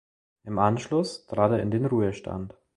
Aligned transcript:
Im 0.45 0.57
Anschluss 0.57 1.27
trat 1.27 1.51
er 1.51 1.59
in 1.61 1.69
den 1.69 1.85
Ruhestand. 1.85 2.55